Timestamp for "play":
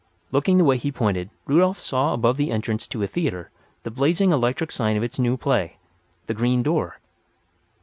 5.37-5.77